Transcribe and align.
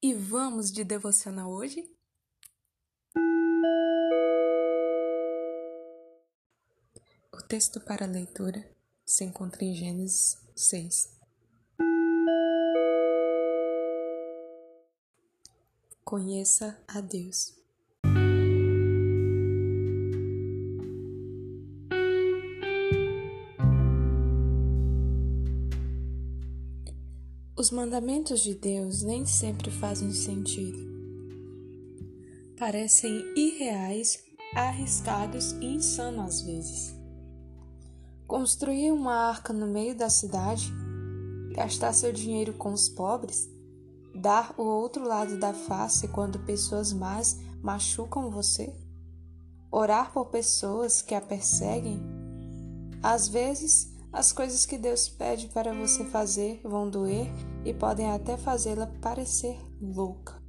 E 0.00 0.14
vamos 0.14 0.70
de 0.70 0.84
devocional 0.84 1.50
hoje? 1.50 1.92
O 7.32 7.42
texto 7.48 7.80
para 7.80 8.06
leitura 8.06 8.64
se 9.04 9.24
encontra 9.24 9.64
em 9.64 9.74
Gênesis 9.74 10.40
6. 10.54 11.18
Conheça 16.04 16.80
a 16.86 17.00
Deus. 17.00 17.57
Os 27.58 27.72
mandamentos 27.72 28.38
de 28.38 28.54
Deus 28.54 29.02
nem 29.02 29.26
sempre 29.26 29.68
fazem 29.68 30.12
sentido. 30.12 30.78
Parecem 32.56 33.20
irreais, 33.36 34.22
arriscados 34.54 35.50
e 35.60 35.66
insanos 35.66 36.24
às 36.24 36.40
vezes. 36.42 36.96
Construir 38.28 38.92
uma 38.92 39.12
arca 39.12 39.52
no 39.52 39.66
meio 39.66 39.92
da 39.96 40.08
cidade, 40.08 40.72
gastar 41.52 41.92
seu 41.94 42.12
dinheiro 42.12 42.52
com 42.52 42.72
os 42.72 42.88
pobres, 42.88 43.50
dar 44.14 44.54
o 44.56 44.62
outro 44.62 45.04
lado 45.04 45.36
da 45.36 45.52
face 45.52 46.06
quando 46.06 46.38
pessoas 46.46 46.92
más 46.92 47.40
machucam 47.60 48.30
você, 48.30 48.72
orar 49.68 50.12
por 50.12 50.26
pessoas 50.26 51.02
que 51.02 51.12
a 51.12 51.20
perseguem. 51.20 52.00
Às 53.02 53.26
vezes, 53.26 53.97
as 54.12 54.32
coisas 54.32 54.64
que 54.64 54.78
Deus 54.78 55.08
pede 55.08 55.48
para 55.48 55.74
você 55.74 56.04
fazer 56.04 56.60
vão 56.64 56.88
doer 56.88 57.26
e 57.64 57.74
podem 57.74 58.10
até 58.10 58.36
fazê-la 58.36 58.86
parecer 59.00 59.58
louca. 59.80 60.40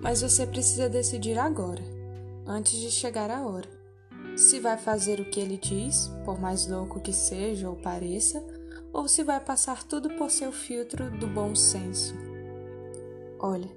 Mas 0.00 0.22
você 0.22 0.46
precisa 0.46 0.88
decidir 0.88 1.38
agora, 1.38 1.82
antes 2.46 2.78
de 2.78 2.90
chegar 2.90 3.30
a 3.30 3.46
hora, 3.46 3.68
se 4.36 4.58
vai 4.58 4.76
fazer 4.76 5.20
o 5.20 5.30
que 5.30 5.38
ele 5.38 5.56
diz, 5.56 6.10
por 6.24 6.40
mais 6.40 6.66
louco 6.66 7.00
que 7.00 7.12
seja 7.12 7.68
ou 7.68 7.76
pareça, 7.76 8.42
ou 8.92 9.06
se 9.06 9.22
vai 9.22 9.40
passar 9.40 9.84
tudo 9.84 10.10
por 10.16 10.30
seu 10.30 10.50
filtro 10.50 11.10
do 11.18 11.26
bom 11.26 11.54
senso. 11.54 12.14
Olha, 13.38 13.70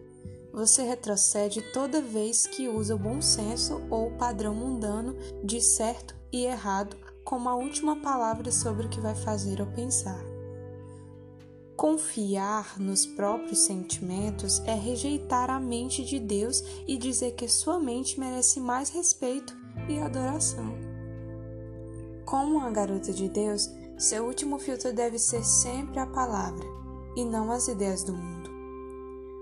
você 0.54 0.84
retrocede 0.84 1.62
toda 1.74 2.02
vez 2.02 2.48
que 2.48 2.68
usa 2.68 2.96
o 2.96 3.00
bom 3.00 3.22
senso 3.22 3.82
ou 3.90 4.08
o 4.08 4.18
padrão 4.18 4.56
mundano 4.56 5.16
de 5.44 5.62
certo 5.62 6.16
e 6.32 6.46
errado 6.46 7.07
como 7.28 7.50
a 7.50 7.56
última 7.56 7.98
palavra 7.98 8.50
sobre 8.54 8.86
o 8.86 8.90
que 8.90 9.02
vai 9.02 9.14
fazer 9.14 9.60
ou 9.60 9.68
pensar. 9.68 10.24
Confiar 11.76 12.80
nos 12.80 13.06
próprios 13.06 13.66
sentimentos 13.66 14.60
é 14.60 14.74
rejeitar 14.74 15.50
a 15.50 15.60
mente 15.60 16.06
de 16.06 16.20
Deus 16.20 16.64
e 16.88 16.98
dizer 16.98 17.34
que 17.34 17.50
sua 17.50 17.82
mente 17.82 18.18
merece 18.18 18.62
mais 18.62 18.90
respeito 18.90 19.54
e 19.90 20.00
adoração. 20.00 20.74
Como 22.26 22.56
uma 22.56 22.72
garota 22.72 23.12
de 23.12 23.28
Deus, 23.28 23.70
seu 23.98 24.26
último 24.26 24.58
filtro 24.58 24.94
deve 24.94 25.20
ser 25.20 25.44
sempre 25.44 26.00
a 26.00 26.08
palavra 26.08 26.66
e 27.18 27.26
não 27.26 27.52
as 27.52 27.68
ideias 27.68 28.06
do 28.06 28.14
mundo. 28.14 28.50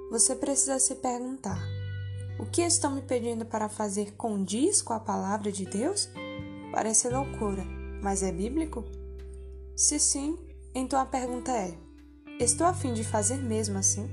Você 0.10 0.36
precisa 0.36 0.80
se 0.80 0.96
perguntar: 0.96 1.62
o 2.40 2.48
que 2.48 2.64
estão 2.64 2.96
me 2.96 3.04
pedindo 3.04 3.46
para 3.46 3.70
fazer 3.70 4.16
condiz 4.16 4.82
com 4.82 4.94
a 4.94 5.00
palavra 5.00 5.52
de 5.52 5.66
Deus? 5.66 6.10
Parece 6.76 7.08
loucura, 7.08 7.64
mas 8.02 8.22
é 8.22 8.34
bíblico? 8.34 8.84
Se 9.78 9.98
sim, 9.98 10.38
então 10.76 11.00
a 11.00 11.06
pergunta 11.06 11.50
é: 11.50 11.74
Estou 12.38 12.68
a 12.68 12.74
fim 12.74 12.94
de 12.94 13.02
fazer 13.02 13.38
mesmo 13.38 13.78
assim? 13.78 14.10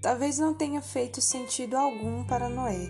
Talvez 0.00 0.38
não 0.38 0.54
tenha 0.54 0.80
feito 0.80 1.20
sentido 1.20 1.76
algum 1.76 2.22
para 2.24 2.48
Noé, 2.48 2.86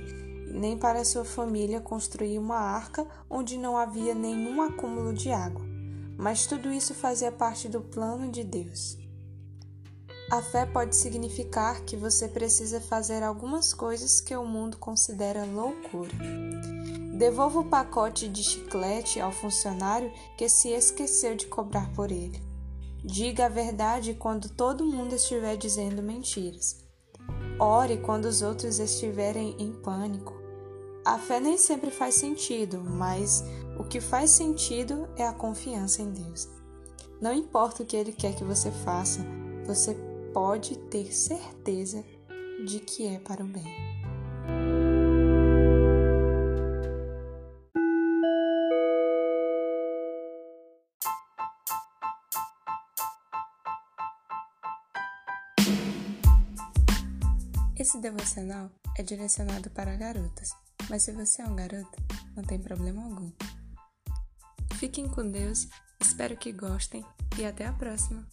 nem 0.53 0.77
para 0.77 1.03
sua 1.03 1.25
família 1.25 1.81
construir 1.81 2.39
uma 2.39 2.59
arca 2.59 3.07
onde 3.31 3.57
não 3.57 3.75
havia 3.75 4.15
nenhum 4.15 4.61
acúmulo 4.61 5.15
de 5.15 5.31
água, 5.31 5.65
mas 6.19 6.47
tudo 6.47 6.71
isso 6.71 6.95
fazia 6.95 7.33
parte 7.33 7.71
do 7.71 7.81
plano 7.81 8.31
de 8.31 8.45
Deus. 8.45 8.99
A 10.31 10.43
fé 10.43 10.67
pode 10.67 10.95
significar 10.95 11.81
que 11.87 11.97
você 11.97 12.29
precisa 12.29 12.83
fazer 12.83 13.23
algumas 13.23 13.73
coisas 13.73 14.21
que 14.21 14.37
o 14.37 14.45
mundo 14.45 14.77
considera 14.77 15.47
loucura. 15.47 16.13
Devolva 17.19 17.59
o 17.59 17.65
pacote 17.65 18.29
de 18.29 18.45
chiclete 18.45 19.19
ao 19.19 19.33
funcionário 19.33 20.13
que 20.37 20.49
se 20.49 20.69
esqueceu 20.69 21.35
de 21.35 21.49
cobrar 21.49 21.93
por 21.93 22.13
ele. 22.13 22.41
Diga 23.05 23.47
a 23.47 23.49
verdade 23.49 24.15
quando 24.15 24.49
todo 24.49 24.87
mundo 24.87 25.17
estiver 25.17 25.57
dizendo 25.57 26.01
mentiras. 26.01 26.77
Ore 27.59 27.97
quando 27.97 28.27
os 28.27 28.41
outros 28.41 28.79
estiverem 28.79 29.57
em 29.59 29.73
pânico. 29.73 30.33
A 31.05 31.19
fé 31.19 31.41
nem 31.41 31.59
sempre 31.59 31.91
faz 31.91 32.15
sentido, 32.15 32.79
mas 32.85 33.43
o 33.77 33.83
que 33.83 34.01
faz 34.01 34.31
sentido 34.31 35.09
é 35.17 35.27
a 35.27 35.33
confiança 35.33 36.01
em 36.01 36.13
Deus. 36.13 36.49
Não 37.21 37.35
importa 37.35 37.83
o 37.83 37.87
que 37.87 37.97
Ele 37.97 38.13
quer 38.13 38.37
que 38.37 38.45
você 38.45 38.71
faça, 38.71 39.27
você 39.67 39.93
pode 40.33 40.79
ter 40.79 41.13
certeza 41.13 42.05
de 42.65 42.79
que 42.79 43.09
é 43.09 43.19
para 43.19 43.43
o 43.43 43.49
bem. 43.49 44.88
Esse 57.79 58.01
devocional 58.01 58.73
é 58.97 59.05
direcionado 59.05 59.71
para 59.71 59.95
garotas, 59.95 60.51
mas 60.91 61.05
se 61.05 61.13
você 61.13 61.43
é 61.43 61.47
um 61.47 61.55
garoto, 61.55 61.97
não 62.35 62.43
tem 62.43 62.59
problema 62.59 63.05
algum. 63.05 63.31
Fiquem 64.75 65.09
com 65.09 65.31
Deus, 65.31 65.69
espero 66.01 66.37
que 66.37 66.51
gostem 66.51 67.05
e 67.39 67.45
até 67.45 67.67
a 67.67 67.73
próxima! 67.73 68.29